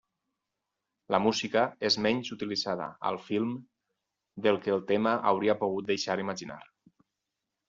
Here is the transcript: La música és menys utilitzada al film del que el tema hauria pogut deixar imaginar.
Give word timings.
La 1.15 1.17
música 1.25 1.65
és 1.89 1.97
menys 2.05 2.31
utilitzada 2.35 2.87
al 3.11 3.19
film 3.27 3.53
del 4.47 4.59
que 4.65 4.75
el 4.79 4.83
tema 4.95 5.15
hauria 5.35 5.57
pogut 5.63 5.93
deixar 5.93 6.19
imaginar. 6.27 6.61